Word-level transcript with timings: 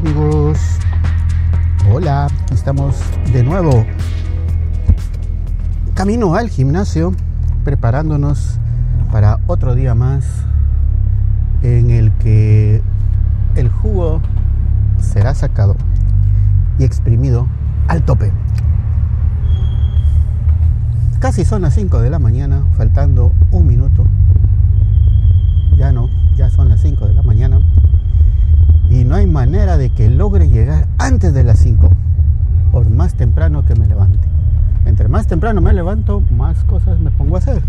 amigos. 0.00 0.58
Hola, 1.92 2.28
estamos 2.52 2.96
de 3.34 3.42
nuevo. 3.42 3.84
Camino 5.94 6.34
al 6.34 6.48
gimnasio, 6.48 7.12
preparándonos 7.64 8.58
para 9.12 9.40
otro 9.46 9.74
día 9.74 9.94
más 9.94 10.24
en 11.62 11.90
el 11.90 12.12
que 12.12 12.82
el 13.56 13.68
jugo 13.68 14.22
será 14.98 15.34
sacado 15.34 15.76
y 16.78 16.84
exprimido 16.84 17.46
al 17.86 18.02
tope. 18.02 18.32
Casi 21.18 21.44
son 21.44 21.60
las 21.60 21.74
5 21.74 22.00
de 22.00 22.08
la 22.08 22.18
mañana, 22.18 22.64
faltando 22.78 23.34
un 23.50 23.66
minuto. 23.66 24.06
Ya 25.76 25.92
no, 25.92 26.08
ya 26.36 26.48
son 26.48 26.70
las 26.70 26.80
5 26.80 27.06
de 27.06 27.12
la 27.12 27.22
mañana. 27.22 27.60
No 29.10 29.16
hay 29.16 29.26
manera 29.26 29.76
de 29.76 29.90
que 29.90 30.08
logre 30.08 30.48
llegar 30.48 30.86
antes 30.96 31.34
de 31.34 31.42
las 31.42 31.58
5, 31.58 31.90
por 32.70 32.88
más 32.88 33.14
temprano 33.14 33.64
que 33.64 33.74
me 33.74 33.88
levante. 33.88 34.28
Entre 34.84 35.08
más 35.08 35.26
temprano 35.26 35.60
me 35.60 35.72
levanto, 35.72 36.22
más 36.30 36.62
cosas 36.62 37.00
me 37.00 37.10
pongo 37.10 37.34
a 37.34 37.40
hacer. 37.40 37.60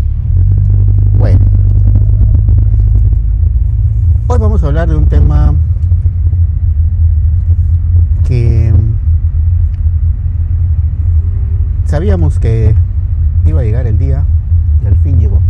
Bueno, 1.18 1.40
hoy 4.28 4.38
vamos 4.38 4.62
a 4.62 4.68
hablar 4.68 4.88
de 4.88 4.94
un 4.94 5.06
tema 5.06 5.52
que 8.22 8.72
sabíamos 11.86 12.38
que 12.38 12.72
iba 13.46 13.62
a 13.62 13.64
llegar 13.64 13.88
el 13.88 13.98
día 13.98 14.24
y 14.80 14.86
al 14.86 14.96
fin 14.98 15.18
llegó. 15.18 15.40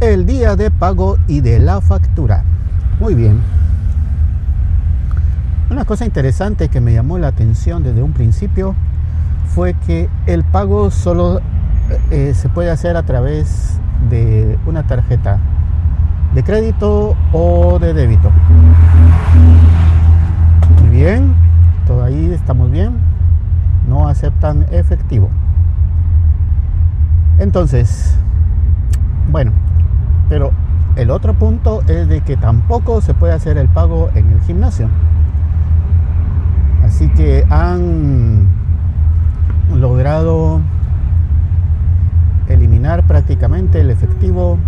El 0.00 0.24
día 0.24 0.56
de 0.56 0.70
pago 0.70 1.18
y 1.28 1.42
de 1.42 1.58
la 1.58 1.82
factura. 1.82 2.42
Muy 3.00 3.14
bien. 3.14 3.42
Una 5.70 5.84
cosa 5.84 6.04
interesante 6.04 6.68
que 6.68 6.80
me 6.80 6.92
llamó 6.92 7.16
la 7.18 7.28
atención 7.28 7.84
desde 7.84 8.02
un 8.02 8.12
principio 8.12 8.74
fue 9.54 9.74
que 9.74 10.08
el 10.26 10.42
pago 10.42 10.90
solo 10.90 11.40
eh, 12.10 12.32
se 12.34 12.48
puede 12.48 12.72
hacer 12.72 12.96
a 12.96 13.04
través 13.04 13.78
de 14.10 14.58
una 14.66 14.88
tarjeta 14.88 15.38
de 16.34 16.42
crédito 16.42 17.14
o 17.32 17.78
de 17.78 17.94
débito. 17.94 18.32
Muy 20.80 20.90
bien, 20.90 21.36
todo 21.86 22.02
ahí 22.02 22.32
estamos 22.32 22.68
bien. 22.72 22.94
No 23.88 24.08
aceptan 24.08 24.66
efectivo. 24.72 25.30
Entonces, 27.38 28.16
bueno, 29.30 29.52
pero 30.28 30.50
el 30.96 31.10
otro 31.10 31.34
punto 31.34 31.82
es 31.86 32.08
de 32.08 32.22
que 32.22 32.36
tampoco 32.36 33.00
se 33.00 33.14
puede 33.14 33.34
hacer 33.34 33.56
el 33.56 33.68
pago 33.68 34.10
en 34.16 34.32
el 34.32 34.40
gimnasio. 34.40 34.88
Así 36.90 37.08
que 37.10 37.46
han 37.50 38.48
logrado 39.72 40.60
eliminar 42.48 43.06
prácticamente 43.06 43.80
el 43.80 43.90
efectivo 43.90 44.58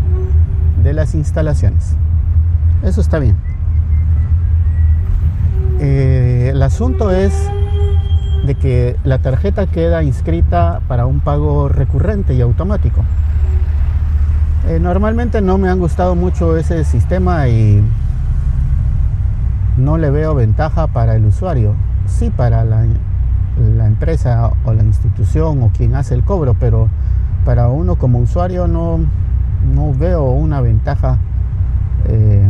de 0.84 0.92
las 0.92 1.16
instalaciones. 1.16 1.96
Eso 2.84 3.00
está 3.00 3.18
bien. 3.18 3.36
Eh, 5.80 6.50
el 6.52 6.62
asunto 6.62 7.10
es 7.10 7.34
de 8.46 8.54
que 8.54 8.96
la 9.02 9.18
tarjeta 9.18 9.66
queda 9.66 10.04
inscrita 10.04 10.80
para 10.86 11.06
un 11.06 11.18
pago 11.18 11.68
recurrente 11.68 12.34
y 12.34 12.40
automático. 12.40 13.02
Eh, 14.68 14.78
normalmente 14.78 15.40
no 15.42 15.58
me 15.58 15.68
han 15.68 15.80
gustado 15.80 16.14
mucho 16.14 16.56
ese 16.56 16.84
sistema 16.84 17.48
y 17.48 17.82
no 19.76 19.98
le 19.98 20.10
veo 20.10 20.36
ventaja 20.36 20.86
para 20.86 21.16
el 21.16 21.26
usuario. 21.26 21.74
Sí 22.18 22.30
para 22.30 22.64
la, 22.64 22.86
empresa 23.86 24.52
o 24.64 24.72
la 24.72 24.84
institución 24.84 25.62
o 25.62 25.70
quien 25.76 25.94
hace 25.94 26.14
el 26.14 26.22
cobro, 26.22 26.54
pero 26.54 26.88
para 27.44 27.68
uno 27.68 27.96
como 27.96 28.18
usuario 28.18 28.68
no, 28.68 29.00
no 29.74 29.92
veo 29.92 30.30
una 30.30 30.60
ventaja 30.60 31.18
eh, 32.06 32.46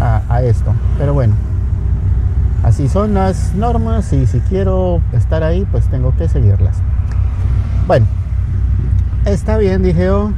a, 0.00 0.22
a 0.28 0.42
esto. 0.42 0.72
Pero 0.96 1.12
bueno, 1.12 1.34
así 2.62 2.88
son 2.88 3.14
las 3.14 3.54
normas 3.54 4.12
y 4.12 4.26
si 4.26 4.40
quiero 4.40 5.00
estar 5.12 5.42
ahí, 5.42 5.66
pues 5.70 5.86
tengo 5.88 6.14
que 6.16 6.28
seguirlas. 6.28 6.78
Bueno, 7.86 8.06
está 9.24 9.58
bien, 9.58 9.82
dije 9.82 10.04
yo. 10.06 10.30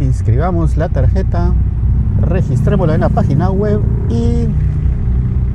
Inscribamos 0.00 0.78
la 0.78 0.88
tarjeta, 0.88 1.52
registrémosla 2.22 2.94
en 2.94 3.00
la 3.02 3.10
página 3.10 3.50
web 3.50 3.82
y 4.08 4.48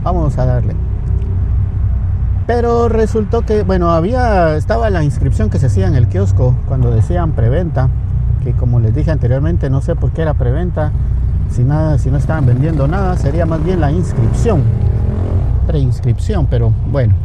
vamos 0.04 0.38
a 0.38 0.46
darle. 0.46 0.85
Pero 2.48 2.90
resultó 2.90 3.42
que, 3.42 3.64
bueno, 3.64 3.92
había, 3.92 4.56
estaba 4.56 4.92
la 4.92 5.04
inscripción 5.04 5.50
que 5.50 5.58
se 5.58 5.66
hacía 5.66 5.88
en 5.88 5.96
el 5.96 6.08
kiosco 6.08 6.56
cuando 6.68 6.92
decían 6.92 7.32
preventa, 7.32 7.90
que 8.44 8.54
como 8.54 8.80
les 8.80 8.94
dije 8.94 9.10
anteriormente, 9.10 9.70
no 9.72 9.82
sé 9.82 9.96
por 9.96 10.12
qué 10.12 10.22
era 10.22 10.36
preventa, 10.36 10.92
si 11.50 11.64
nada, 11.64 11.98
si 11.98 12.12
no 12.12 12.18
estaban 12.18 12.46
vendiendo 12.46 12.88
nada, 12.88 13.18
sería 13.18 13.48
más 13.48 13.64
bien 13.64 13.82
la 13.82 13.92
inscripción, 13.92 14.64
preinscripción, 15.66 16.46
pero 16.46 16.72
bueno. 16.92 17.16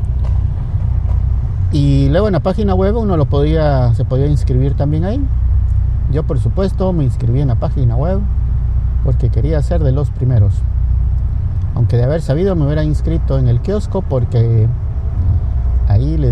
Y 1.71 2.09
luego 2.09 2.27
en 2.29 2.33
la 2.33 2.41
página 2.41 2.75
web 2.75 2.97
uno 2.97 3.19
lo 3.19 3.27
podía, 3.27 3.93
se 3.95 4.07
podía 4.07 4.27
inscribir 4.27 4.75
también 4.75 5.05
ahí. 5.05 5.21
Yo 6.11 6.23
por 6.23 6.41
supuesto 6.41 6.93
me 6.95 7.05
inscribí 7.05 7.41
en 7.41 7.49
la 7.49 7.57
página 7.57 7.95
web 7.95 8.21
porque 9.05 9.29
quería 9.29 9.63
ser 9.63 9.83
de 9.83 9.93
los 9.93 10.11
primeros. 10.11 10.55
Aunque 11.75 11.97
de 11.97 12.05
haber 12.05 12.23
sabido 12.23 12.57
me 12.57 12.65
hubiera 12.65 12.83
inscrito 12.83 13.39
en 13.39 13.49
el 13.49 13.61
kiosco 13.61 14.03
porque 14.03 14.67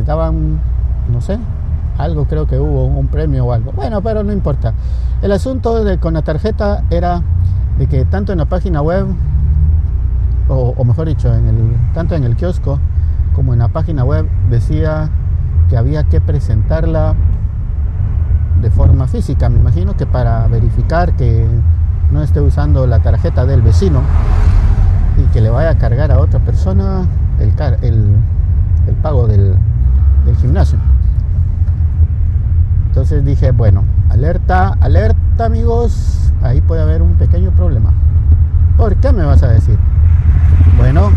daban, 0.09 0.59
no 1.13 1.21
sé, 1.21 1.39
algo 1.99 2.25
creo 2.25 2.47
que 2.47 2.59
hubo, 2.59 2.87
un 2.87 3.09
premio 3.09 3.45
o 3.45 3.53
algo. 3.53 3.73
Bueno, 3.73 4.01
pero 4.01 4.25
no 4.25 4.33
importa. 4.33 4.73
El 5.21 5.33
asunto 5.33 5.85
de, 5.85 5.99
con 5.99 6.15
la 6.15 6.23
tarjeta 6.23 6.83
era 6.89 7.23
de 7.79 7.87
que 7.87 8.07
tanto 8.07 8.33
en 8.33 8.39
la 8.39 8.47
página 8.47 8.81
web, 8.81 9.07
o, 10.49 10.83
mejor 10.83 11.09
dicho, 11.09 11.33
en 11.35 11.47
el, 11.47 11.77
tanto 11.93 12.15
en 12.15 12.25
el 12.25 12.37
kiosco 12.37 12.81
como 13.35 13.53
en 13.53 13.59
la 13.59 13.69
página 13.69 14.03
web, 14.03 14.27
decía 14.49 15.11
que 15.69 15.77
había 15.77 16.05
que 16.05 16.23
presentarla 16.23 17.15
de 18.63 18.71
forma 18.71 19.09
física. 19.09 19.51
Me 19.51 19.61
imagino 19.61 19.95
que 19.95 20.07
para 20.07 20.47
verificar 20.47 21.13
que 21.17 21.47
no 22.11 22.23
esté 22.23 22.41
usando 22.41 22.87
la 22.87 23.01
tarjeta 23.01 23.45
del 23.45 23.61
vecino 23.61 24.01
y 25.19 25.31
que 25.35 25.43
le 25.43 25.51
vaya 25.51 25.69
a 25.69 25.75
cargar 25.77 26.11
a 26.13 26.19
otra 26.19 26.41
persona 26.41 27.05
el, 27.39 27.53
el 27.83 28.95
pago 29.03 29.27
del, 29.27 29.55
del, 30.28 30.37
gimnasio. 30.37 30.78
Entonces 32.89 33.25
dije, 33.25 33.50
bueno, 33.50 33.84
alerta, 34.11 34.77
alerta 34.81 35.44
amigos, 35.44 36.33
ahí 36.43 36.61
puede 36.61 36.83
haber 36.83 37.03
un 37.03 37.15
pequeño 37.15 37.50
problema. 37.53 37.93
¿Por 38.77 38.97
qué 38.97 39.12
me 39.12 39.25
vas 39.25 39.43
a 39.43 39.49
decir? 39.49 39.78
Bueno, 40.77 41.11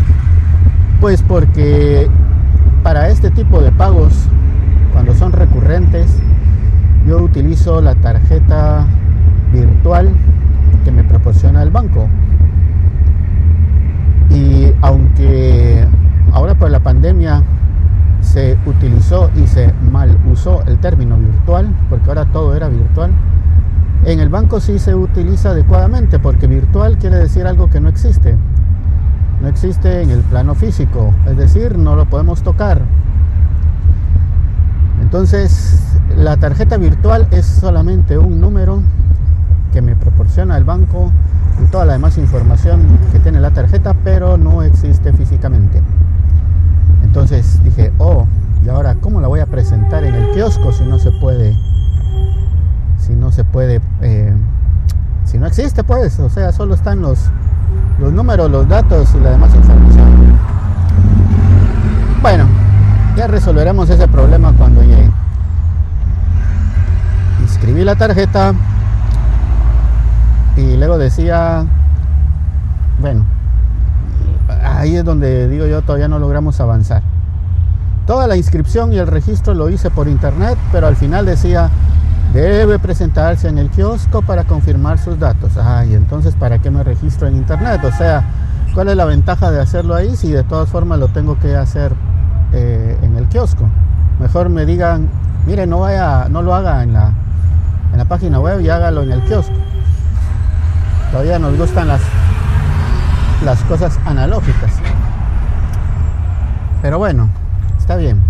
pues 1.00 1.22
porque 1.22 2.08
para 2.82 3.08
este 3.08 3.30
tipo 3.30 3.60
de 3.60 3.72
pagos, 3.72 4.26
cuando 4.92 5.14
son 5.14 5.32
recurrentes, 5.32 6.18
yo 7.06 7.22
utilizo 7.22 7.80
la 7.80 7.94
tarjeta 7.94 8.86
virtual 9.52 10.10
que 10.84 10.90
me 10.90 11.04
proporciona 11.04 11.62
el 11.62 11.70
banco. 11.70 12.08
Y 14.30 14.72
aunque 14.80 15.86
ahora 16.32 16.54
por 16.54 16.70
la 16.70 16.80
pandemia 16.80 17.42
se 18.22 18.56
utilizó 18.66 19.30
y 19.36 19.46
se 19.46 19.72
mal 19.90 20.16
usó 20.30 20.62
el 20.66 20.78
término 20.78 21.18
virtual, 21.18 21.74
porque 21.90 22.08
ahora 22.08 22.24
todo 22.26 22.54
era 22.56 22.68
virtual, 22.68 23.10
en 24.04 24.18
el 24.18 24.30
banco 24.30 24.58
sí 24.58 24.78
se 24.78 24.94
utiliza 24.94 25.50
adecuadamente, 25.50 26.18
porque 26.18 26.46
virtual 26.46 26.98
quiere 26.98 27.18
decir 27.18 27.46
algo 27.46 27.68
que 27.68 27.80
no 27.80 27.88
existe. 27.88 28.36
No 29.40 29.48
existe 29.48 30.02
en 30.02 30.10
el 30.10 30.20
plano 30.22 30.54
físico, 30.54 31.12
es 31.28 31.36
decir, 31.36 31.78
no 31.78 31.94
lo 31.94 32.06
podemos 32.06 32.42
tocar. 32.42 32.82
Entonces, 35.00 35.80
la 36.16 36.36
tarjeta 36.36 36.78
virtual 36.78 37.28
es 37.30 37.44
solamente 37.44 38.18
un 38.18 38.40
número 38.40 38.82
que 39.72 39.82
me 39.82 39.94
proporciona 39.94 40.56
el 40.56 40.64
banco 40.64 41.12
y 41.62 41.66
toda 41.70 41.84
la 41.84 41.92
demás 41.94 42.18
información 42.18 42.80
que 43.12 43.18
tiene 43.18 43.40
la 43.40 43.50
tarjeta, 43.50 43.94
pero 44.02 44.36
no 44.36 44.62
existe 44.62 45.12
físicamente. 45.12 45.80
Entonces 47.12 47.62
dije, 47.62 47.92
oh, 47.98 48.26
y 48.64 48.70
ahora 48.70 48.94
cómo 48.94 49.20
la 49.20 49.28
voy 49.28 49.40
a 49.40 49.44
presentar 49.44 50.02
en 50.02 50.14
el 50.14 50.30
kiosco 50.30 50.72
si 50.72 50.82
no 50.84 50.98
se 50.98 51.10
puede, 51.10 51.54
si 52.96 53.12
no 53.14 53.30
se 53.30 53.44
puede, 53.44 53.82
eh, 54.00 54.32
si 55.26 55.36
no 55.36 55.46
existe 55.46 55.84
pues, 55.84 56.18
o 56.18 56.30
sea, 56.30 56.52
solo 56.52 56.72
están 56.72 57.02
los, 57.02 57.18
los 58.00 58.14
números, 58.14 58.50
los 58.50 58.66
datos 58.66 59.14
y 59.14 59.20
la 59.20 59.32
demás 59.32 59.54
información. 59.54 60.38
Bueno, 62.22 62.46
ya 63.14 63.26
resolveremos 63.26 63.90
ese 63.90 64.08
problema 64.08 64.54
cuando 64.56 64.82
llegue. 64.82 65.10
Inscribí 67.42 67.84
la 67.84 67.94
tarjeta 67.94 68.54
y 70.56 70.78
luego 70.78 70.96
decía, 70.96 71.66
bueno, 73.02 73.26
ahí 74.82 74.96
es 74.96 75.04
donde 75.04 75.48
digo 75.48 75.66
yo 75.66 75.80
todavía 75.82 76.08
no 76.08 76.18
logramos 76.18 76.60
avanzar. 76.60 77.02
Toda 78.04 78.26
la 78.26 78.36
inscripción 78.36 78.92
y 78.92 78.98
el 78.98 79.06
registro 79.06 79.54
lo 79.54 79.70
hice 79.70 79.90
por 79.90 80.08
internet, 80.08 80.58
pero 80.72 80.88
al 80.88 80.96
final 80.96 81.24
decía, 81.24 81.70
debe 82.34 82.80
presentarse 82.80 83.48
en 83.48 83.58
el 83.58 83.70
kiosco 83.70 84.22
para 84.22 84.42
confirmar 84.42 84.98
sus 84.98 85.20
datos. 85.20 85.56
Ay, 85.56 85.94
entonces, 85.94 86.34
¿para 86.34 86.58
qué 86.58 86.72
me 86.72 86.82
registro 86.82 87.28
en 87.28 87.36
internet? 87.36 87.80
O 87.84 87.92
sea, 87.92 88.24
¿cuál 88.74 88.88
es 88.88 88.96
la 88.96 89.04
ventaja 89.04 89.52
de 89.52 89.60
hacerlo 89.60 89.94
ahí 89.94 90.16
si 90.16 90.32
de 90.32 90.42
todas 90.42 90.68
formas 90.68 90.98
lo 90.98 91.06
tengo 91.08 91.38
que 91.38 91.54
hacer 91.54 91.92
eh, 92.52 92.98
en 93.02 93.16
el 93.16 93.28
kiosco? 93.28 93.68
Mejor 94.18 94.48
me 94.48 94.66
digan, 94.66 95.08
mire, 95.46 95.64
no 95.68 95.78
vaya, 95.80 96.26
no 96.28 96.42
lo 96.42 96.56
haga 96.56 96.82
en 96.82 96.92
la, 96.92 97.12
en 97.92 97.98
la 97.98 98.04
página 98.06 98.40
web 98.40 98.60
y 98.60 98.68
hágalo 98.68 99.04
en 99.04 99.12
el 99.12 99.20
kiosco. 99.22 99.54
Todavía 101.12 101.38
nos 101.38 101.56
gustan 101.56 101.86
las, 101.86 102.00
las 103.44 103.60
cosas 103.64 103.98
analógicas. 104.04 104.72
Pero 106.80 106.98
bueno, 106.98 107.28
está 107.78 107.96
bien. 107.96 108.20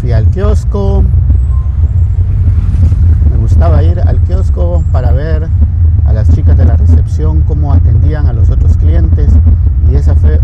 Fui 0.00 0.12
al 0.12 0.26
kiosco. 0.26 1.04
Me 3.30 3.36
gustaba 3.36 3.82
ir 3.82 4.00
al 4.00 4.18
kiosco 4.20 4.84
para 4.92 5.12
ver 5.12 5.48
a 6.04 6.12
las 6.12 6.30
chicas 6.34 6.56
de 6.56 6.64
la 6.64 6.76
recepción 6.76 7.42
cómo 7.42 7.72
atendían 7.72 8.26
a 8.26 8.32
los 8.32 8.50
otros 8.50 8.76
clientes. 8.76 9.32
Y 9.90 9.94
esa 9.94 10.14
fue 10.14 10.40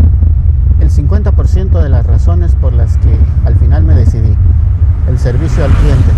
el 0.79 0.89
50% 0.89 1.81
de 1.81 1.89
las 1.89 2.05
razones 2.05 2.55
por 2.55 2.73
las 2.73 2.97
que 2.97 3.17
al 3.45 3.55
final 3.55 3.83
me 3.83 3.95
decidí. 3.95 4.35
El 5.07 5.19
servicio 5.19 5.65
al 5.65 5.71
cliente. 5.71 6.11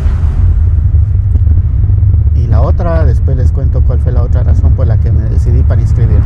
Y 2.35 2.47
la 2.47 2.61
otra, 2.61 3.05
después 3.05 3.37
les 3.37 3.51
cuento 3.51 3.81
cuál 3.81 3.99
fue 3.99 4.11
la 4.11 4.21
otra 4.21 4.43
razón 4.43 4.73
por 4.73 4.85
la 4.87 4.97
que 4.97 5.11
me 5.11 5.21
decidí 5.29 5.63
para 5.63 5.81
inscribir. 5.81 6.19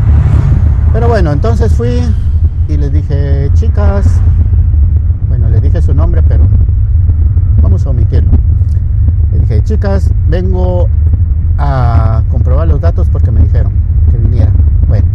Pero 0.99 1.07
bueno, 1.07 1.31
entonces 1.31 1.73
fui 1.73 2.01
y 2.67 2.75
les 2.75 2.91
dije, 2.91 3.49
chicas, 3.53 4.19
bueno, 5.29 5.47
les 5.47 5.61
dije 5.61 5.81
su 5.81 5.93
nombre, 5.93 6.21
pero 6.21 6.43
vamos 7.61 7.85
a 7.85 7.91
omitirlo. 7.91 8.31
Les 9.31 9.39
dije, 9.43 9.63
chicas, 9.63 10.11
vengo 10.27 10.89
a 11.57 12.23
comprobar 12.29 12.67
los 12.67 12.81
datos 12.81 13.07
porque 13.07 13.31
me 13.31 13.39
dijeron 13.39 13.71
que 14.11 14.17
viniera. 14.17 14.51
Bueno, 14.89 15.07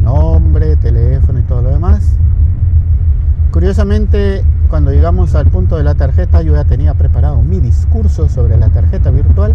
nombre, 0.00 0.76
teléfono 0.76 1.40
y 1.40 1.42
todo 1.42 1.60
lo 1.60 1.68
demás. 1.68 2.16
Curiosamente, 3.50 4.46
cuando 4.70 4.92
llegamos 4.92 5.34
al 5.34 5.44
punto 5.48 5.76
de 5.76 5.84
la 5.84 5.94
tarjeta, 5.94 6.40
yo 6.40 6.54
ya 6.54 6.64
tenía 6.64 6.94
preparado 6.94 7.42
mi 7.42 7.60
discurso 7.60 8.30
sobre 8.30 8.56
la 8.56 8.70
tarjeta 8.70 9.10
virtual. 9.10 9.54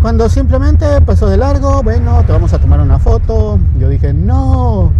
Cuando 0.00 0.28
simplemente 0.28 1.00
pasó 1.00 1.28
de 1.28 1.36
largo, 1.36 1.82
bueno, 1.82 2.22
te 2.24 2.32
vamos 2.32 2.52
a 2.52 2.60
tomar 2.60 2.80
una 2.80 3.00
foto. 3.00 3.58
Yo 3.80 3.88
dije, 3.88 4.12
no, 4.14 4.92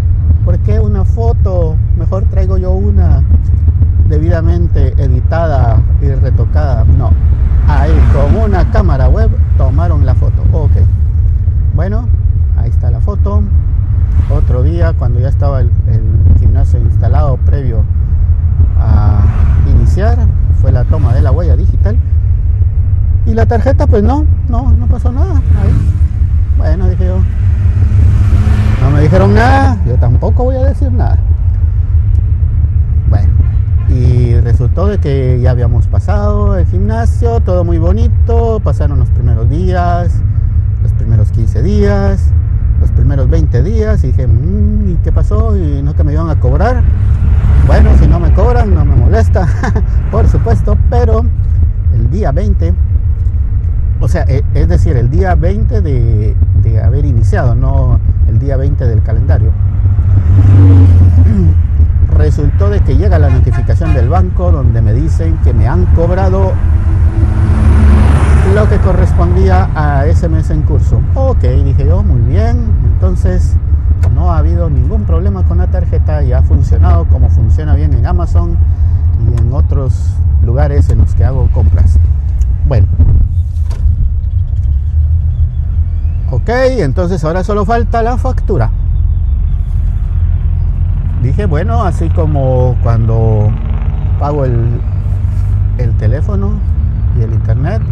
¿por 0.45 0.59
qué 0.59 0.81
una 0.81 1.05
foto? 1.05 1.77
Mejor 1.97 2.25
traigo 2.25 2.59
yo 2.59 2.73
una 2.73 3.23
debidamente 4.09 4.95
editada 5.01 5.81
y 6.03 6.09
retocada. 6.09 6.85
No, 6.85 7.13
ahí 7.69 7.93
con 8.13 8.43
una 8.43 8.69
cámara 8.73 9.09
web 9.09 9.31
tomaron 9.57 10.05
la 10.05 10.17
foto. 10.17 10.43
Ok, 10.53 10.73
bueno, 11.77 12.09
ahí 12.57 12.69
está 12.69 12.91
la 12.91 13.01
foto. 13.01 13.43
Otro 14.31 14.65
día, 14.65 14.95
cuando 14.95 15.21
ya 15.21 15.29
estaba 15.29 15.61
el, 15.61 15.71
el 15.87 16.39
gimnasio 16.41 16.81
instalado 16.81 17.37
previo 17.37 17.85
a 18.81 19.23
iniciar, 19.71 20.19
fue 20.61 20.73
la 20.73 20.83
toma 20.83 21.15
de 21.15 21.23
la 21.23 21.31
huella 21.31 21.57
digital. 21.57 21.97
Y 23.27 23.35
la 23.35 23.38
tarjeta, 23.49 23.87
pues 23.87 24.03
no, 24.03 24.27
no, 24.49 24.71
no 24.73 24.87
pasó 24.87 25.11
nada. 25.11 25.37
Ahí. 25.37 25.73
Bueno, 26.59 26.89
dije 26.89 27.07
yo. 27.07 27.17
No 28.83 28.91
me 28.91 29.01
dijeron 29.01 29.35
nada, 29.35 29.79
yo 29.87 29.97
tampoco 29.97 30.45
voy 30.45 30.57
a 30.57 30.65
decir 30.65 30.93
nada. 30.93 31.19
Bueno, 33.09 33.33
y 33.89 34.39
resultó 34.41 34.87
de 34.87 34.99
que 34.99 35.41
ya 35.41 35.51
habíamos 35.51 35.87
pasado 35.87 36.57
el 36.57 36.67
gimnasio, 36.67 37.41
todo 37.41 37.65
muy 37.65 37.79
bonito, 37.79 38.61
pasaron 38.63 38.99
los 38.99 39.09
primeros 39.09 39.49
días, 39.49 40.13
los 40.83 40.93
primeros 40.93 41.33
15 41.33 41.63
días, 41.63 42.31
los 42.81 42.91
primeros 42.93 43.29
20 43.31 43.63
días, 43.63 44.05
y 44.05 44.09
dije, 44.09 44.27
mmm, 44.27 44.91
¿y 44.91 44.95
qué 44.97 45.11
pasó? 45.11 45.57
Y 45.57 45.83
no 45.83 45.95
que 45.95 46.05
me 46.05 46.13
iban 46.13 46.29
a 46.29 46.39
cobrar. 46.39 46.83
Bueno, 47.67 47.91
si 47.99 48.07
no 48.07 48.21
me 48.21 48.33
cobran, 48.33 48.75
no 48.75 48.85
me 48.85 48.95
molesta, 48.95 49.49
por 50.11 50.29
supuesto, 50.29 50.77
pero 50.91 51.25
el 51.95 52.11
día 52.11 52.31
20, 52.31 52.75
o 54.01 54.09
sea, 54.09 54.25
e, 54.29 54.45
es 54.55 54.69
decir, 54.69 54.97
el 54.97 55.11
día 55.11 55.35
20 55.35 55.81
de, 55.83 56.37
haber 56.85 57.05
iniciado, 57.05 57.55
no 57.55 57.99
el 58.29 58.39
día 58.39 58.57
20 58.57 58.87
del 58.87 59.03
calendario, 59.03 59.51
resultó 62.17 62.71
de 62.71 62.81
que 62.81 62.97
llega 62.97 63.19
la 63.19 63.31
notificación 63.31 63.95
del 63.95 64.09
banco 64.09 64.53
donde 64.53 64.83
me 64.83 64.93
dicen 64.93 65.39
que 65.45 65.53
me 65.53 65.67
han 65.67 65.87
cobrado 65.87 66.53
lo 68.55 68.69
que 68.69 68.79
correspondía 68.79 69.69
a 69.75 70.07
ese 70.07 70.29
mes 70.29 70.51
en 70.51 70.63
curso. 70.63 71.01
Ok, 71.15 71.43
dije 71.43 71.87
yo, 71.87 72.03
muy 72.03 72.21
bien, 72.21 72.71
entonces 72.95 73.57
no 74.15 74.33
ha 74.33 74.39
habido 74.39 74.71
ningún 74.71 75.05
problema 75.05 75.43
con 75.45 75.59
la 75.59 75.67
tarjeta 75.67 76.23
y 76.23 76.33
ha 76.33 76.43
funcionado 76.43 77.05
como 77.07 77.29
funciona 77.29 77.75
bien 77.75 77.93
en 77.93 78.07
Amazon 78.07 78.57
y 79.27 79.41
en 79.41 79.53
otros 79.53 80.15
lugares 80.45 80.89
en 80.91 80.99
los 80.99 81.15
que 81.15 81.25
hago 81.25 81.49
compras. 81.53 81.99
Bueno. 82.67 82.87
Ok, 86.31 86.49
entonces 86.49 87.25
ahora 87.25 87.43
solo 87.43 87.65
falta 87.65 88.03
la 88.03 88.19
factura. 88.19 88.71
Dije, 91.23 91.47
bueno, 91.47 91.83
así 91.83 92.09
como 92.11 92.77
cuando 92.83 93.51
pago 94.19 94.45
el, 94.45 94.81
el 95.79 95.95
teléfono 95.97 96.53
y 97.19 97.23
el 97.23 97.33
internet, 97.33 97.83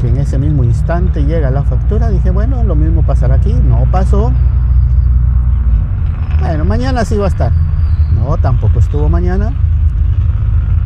que 0.00 0.08
en 0.08 0.18
ese 0.18 0.38
mismo 0.38 0.64
instante 0.64 1.24
llega 1.24 1.50
la 1.50 1.62
factura, 1.62 2.08
dije, 2.10 2.30
bueno, 2.30 2.62
lo 2.62 2.74
mismo 2.74 3.02
pasará 3.02 3.36
aquí. 3.36 3.52
No 3.52 3.84
pasó. 3.90 4.32
Bueno, 6.40 6.64
mañana 6.64 7.04
sí 7.04 7.16
va 7.16 7.24
a 7.26 7.28
estar. 7.28 7.52
No, 8.14 8.36
tampoco 8.36 8.78
estuvo 8.78 9.08
mañana. 9.08 9.52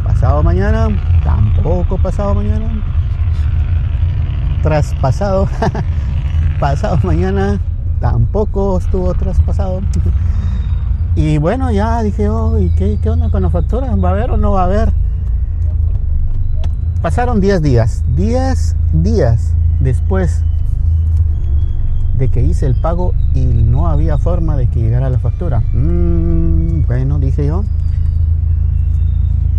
Pasado 0.05 0.43
mañana, 0.43 0.89
tampoco 1.25 1.99
pasado 1.99 2.35
mañana. 2.35 2.67
Traspasado, 4.63 5.49
pasado 6.61 6.99
mañana, 7.03 7.59
tampoco 8.01 8.79
estuvo 8.79 9.15
traspasado. 9.15 9.81
Y 11.17 11.39
bueno, 11.39 11.71
ya 11.73 12.03
dije, 12.03 12.29
oh, 12.29 12.59
¿y 12.59 12.69
qué, 12.77 12.99
qué 13.03 13.11
onda 13.11 13.31
con 13.31 13.43
la 13.43 13.51
factura? 13.51 13.97
¿Va 13.97 14.11
a 14.11 14.13
haber 14.13 14.31
o 14.31 14.37
no 14.37 14.53
va 14.53 14.63
a 14.63 14.65
haber? 14.65 14.93
Pasaron 17.03 17.41
10 17.41 17.63
días. 17.63 18.05
10 18.15 18.77
días 18.93 19.55
después 19.81 20.45
de 22.19 22.29
que 22.29 22.43
hice 22.43 22.67
el 22.67 22.79
pago 22.79 23.15
y 23.35 23.45
no 23.47 23.89
había 23.89 24.19
forma 24.19 24.57
de 24.57 24.69
que 24.69 24.81
llegara 24.81 25.09
la 25.09 25.19
factura. 25.19 25.61
Mm, 25.73 26.87
bueno, 26.87 27.19
dije 27.19 27.47
yo. 27.47 27.65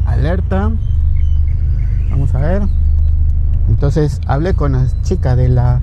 Alerta. 0.05 0.71
Vamos 2.11 2.35
a 2.35 2.39
ver. 2.39 2.61
Entonces 3.69 4.21
hablé 4.27 4.53
con 4.53 4.73
la 4.73 4.85
chica 5.01 5.35
de 5.35 5.49
la 5.49 5.81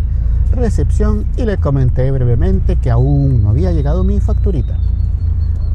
recepción 0.52 1.26
y 1.36 1.44
le 1.44 1.58
comenté 1.58 2.10
brevemente 2.10 2.76
que 2.76 2.90
aún 2.90 3.42
no 3.42 3.50
había 3.50 3.72
llegado 3.72 4.04
mi 4.04 4.20
facturita. 4.20 4.76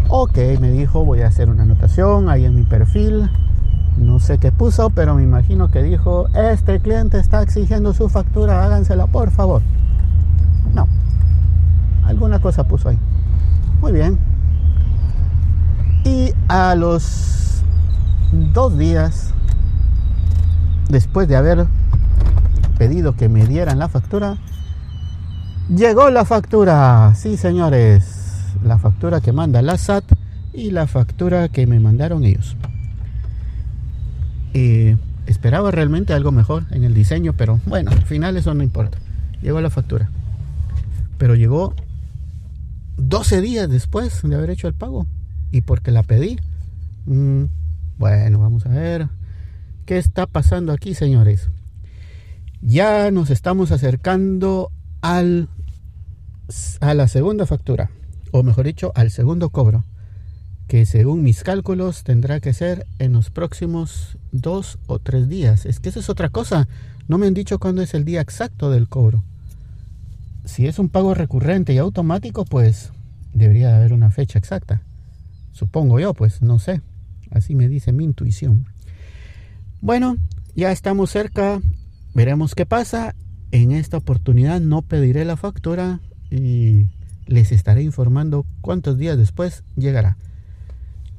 Ok, 0.09 0.37
me 0.59 0.71
dijo, 0.71 1.05
voy 1.05 1.21
a 1.21 1.27
hacer 1.27 1.49
una 1.49 1.63
anotación 1.63 2.29
ahí 2.29 2.45
en 2.45 2.55
mi 2.55 2.63
perfil. 2.63 3.29
No 3.97 4.19
sé 4.19 4.37
qué 4.37 4.51
puso, 4.51 4.89
pero 4.89 5.15
me 5.15 5.23
imagino 5.23 5.71
que 5.71 5.83
dijo, 5.83 6.27
este 6.35 6.79
cliente 6.79 7.19
está 7.19 7.41
exigiendo 7.41 7.93
su 7.93 8.09
factura, 8.09 8.63
hágansela 8.63 9.07
por 9.07 9.31
favor. 9.31 9.61
No, 10.73 10.87
alguna 12.03 12.39
cosa 12.39 12.65
puso 12.65 12.89
ahí. 12.89 12.97
Muy 13.81 13.91
bien. 13.91 14.19
Y 16.05 16.33
a 16.47 16.75
los 16.75 17.63
dos 18.53 18.77
días, 18.77 19.33
después 20.89 21.27
de 21.27 21.35
haber 21.35 21.67
pedido 22.77 23.15
que 23.15 23.29
me 23.29 23.45
dieran 23.45 23.79
la 23.79 23.87
factura, 23.87 24.37
llegó 25.75 26.09
la 26.09 26.25
factura. 26.25 27.13
Sí, 27.15 27.37
señores 27.37 28.23
la 28.63 28.77
factura 28.77 29.21
que 29.21 29.31
manda 29.31 29.61
la 29.61 29.77
SAT 29.77 30.05
y 30.53 30.71
la 30.71 30.87
factura 30.87 31.49
que 31.49 31.67
me 31.67 31.79
mandaron 31.79 32.23
ellos. 32.23 32.55
Eh, 34.53 34.97
esperaba 35.25 35.71
realmente 35.71 36.13
algo 36.13 36.31
mejor 36.31 36.65
en 36.71 36.83
el 36.83 36.93
diseño, 36.93 37.33
pero 37.33 37.59
bueno, 37.65 37.91
al 37.91 38.03
final 38.03 38.37
eso 38.37 38.53
no 38.53 38.63
importa. 38.63 38.97
Llegó 39.41 39.61
la 39.61 39.69
factura. 39.69 40.09
Pero 41.17 41.35
llegó 41.35 41.73
12 42.97 43.41
días 43.41 43.69
después 43.69 44.21
de 44.23 44.35
haber 44.35 44.51
hecho 44.51 44.67
el 44.67 44.73
pago. 44.73 45.07
Y 45.51 45.61
porque 45.61 45.91
la 45.91 46.03
pedí. 46.03 46.39
Mm, 47.05 47.45
bueno, 47.97 48.39
vamos 48.39 48.65
a 48.65 48.69
ver. 48.69 49.07
¿Qué 49.85 49.97
está 49.97 50.27
pasando 50.27 50.71
aquí, 50.71 50.93
señores? 50.93 51.49
Ya 52.61 53.11
nos 53.11 53.29
estamos 53.29 53.71
acercando 53.71 54.71
al, 55.01 55.49
a 56.81 56.93
la 56.93 57.07
segunda 57.07 57.45
factura. 57.45 57.89
o 58.31 58.41
mejor 58.41 58.65
dicho, 58.65 58.91
al 58.95 59.11
segundo 59.11 59.49
cobro, 59.49 59.83
que 60.67 60.85
según 60.87 61.21
mis 61.21 61.43
cálculos 61.43 62.03
tendrá 62.03 62.39
que 62.39 62.53
ser 62.53 62.87
en 62.97 63.13
los 63.13 63.29
próximos 63.29 64.17
dos 64.31 64.79
o 64.87 64.97
tres 64.97 65.29
días. 65.29 65.67
Es 65.67 65.79
que 65.79 65.89
esa 65.89 65.99
es 65.99 66.09
otra 66.09 66.29
cosa, 66.29 66.67
no 67.07 67.17
me 67.17 67.27
han 67.27 67.35
dicho 67.35 67.59
cuándo 67.59 67.81
es 67.81 67.93
el 67.93 68.05
día 68.05 68.21
exacto 68.21 68.71
del 68.71 68.89
cobro. 68.89 69.23
Si 70.45 70.65
es 70.67 70.79
un 70.79 70.89
pago 70.89 71.13
recurrente 71.13 71.73
y 71.73 71.77
automático, 71.77 72.43
pues 72.43 72.91
debería 73.33 73.75
haber 73.75 73.93
una 73.93 74.09
fecha 74.09 74.39
exacta. 74.39 74.81
Supongo 75.51 75.99
yo, 75.99 76.13
pues 76.13 76.41
no 76.41 76.59
sé. 76.59 76.81
Así 77.29 77.55
me 77.55 77.67
dice 77.69 77.93
mi 77.93 78.03
intuición. 78.03 78.65
Bueno, 79.79 80.17
ya 80.55 80.71
estamos 80.71 81.11
cerca. 81.11 81.61
Veremos 82.13 82.55
qué 82.55 82.65
pasa. 82.65 83.15
En 83.51 83.71
esta 83.71 83.97
oportunidad 83.97 84.59
no 84.59 84.81
pediré 84.81 85.25
la 85.25 85.37
factura 85.37 85.99
y 86.33 86.89
les 87.27 87.51
estaré 87.51 87.83
informando 87.83 88.45
cuántos 88.61 88.97
días 88.97 89.17
después 89.17 89.63
llegará. 89.75 90.17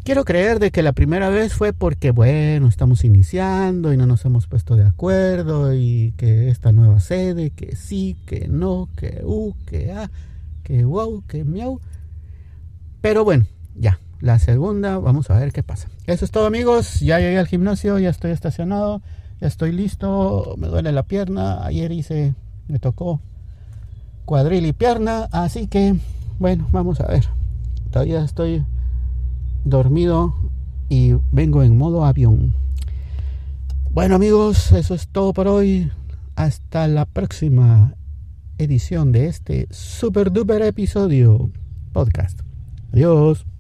Quiero 0.03 0.25
creer 0.25 0.59
de 0.59 0.71
que 0.71 0.83
la 0.83 0.93
primera 0.93 1.31
vez 1.31 1.55
fue 1.55 1.73
porque, 1.73 2.11
bueno, 2.11 2.69
estamos 2.69 3.05
iniciando 3.05 3.93
y 3.93 3.97
no 3.97 4.07
nos 4.07 4.23
hemos 4.27 4.47
puesto 4.47 4.77
de 4.77 4.85
acuerdo 4.85 5.75
y 5.75 6.13
que 6.19 6.51
esta 6.51 6.73
nueva 6.73 7.01
sede, 7.01 7.51
que 7.51 7.75
sí, 7.75 8.17
que 8.27 8.47
no, 8.49 8.91
que 8.97 9.23
u, 9.25 9.55
que 9.65 9.93
a, 9.93 10.11
que 10.63 10.85
wow, 10.85 11.25
que 11.27 11.45
miau. 11.45 11.81
Pero 13.01 13.25
bueno, 13.25 13.47
ya, 13.77 13.99
la 14.21 14.39
segunda, 14.39 14.99
vamos 14.99 15.31
a 15.31 15.39
ver 15.39 15.53
qué 15.53 15.63
pasa. 15.63 15.89
Eso 16.07 16.27
es 16.27 16.31
todo 16.31 16.47
amigos, 16.47 17.01
ya 17.01 17.19
llegué 17.19 17.39
al 17.39 17.47
gimnasio, 17.47 17.99
ya 17.99 18.11
estoy 18.11 18.33
estacionado, 18.33 19.01
ya 19.41 19.49
estoy 19.49 19.73
listo, 19.73 20.55
me 20.59 20.69
duele 20.69 20.93
la 20.93 21.05
pierna, 21.05 21.65
ayer 21.65 21.93
hice, 21.93 22.35
me 22.69 22.79
tocó 22.79 23.23
cuadril 24.25 24.67
y 24.67 24.73
pierna, 24.73 25.29
así 25.33 25.67
que 25.67 25.97
bueno, 26.39 26.67
vamos 26.73 27.01
a 27.01 27.07
ver. 27.07 27.25
Todavía 27.91 28.25
estoy 28.25 28.65
dormido 29.65 30.35
y 30.89 31.15
vengo 31.33 31.63
en 31.63 31.79
modo 31.79 32.05
avión. 32.05 32.55
Bueno 33.91 34.17
amigos, 34.17 34.73
eso 34.73 34.95
es 34.95 35.09
todo 35.09 35.33
por 35.33 35.47
hoy. 35.47 35.91
Hasta 36.37 36.89
la 36.89 37.05
próxima 37.05 37.95
edición 38.59 39.13
de 39.13 39.29
este 39.29 39.69
super 39.71 40.33
duper 40.33 40.63
episodio 40.63 41.51
podcast. 41.93 42.41
Adiós. 42.93 43.54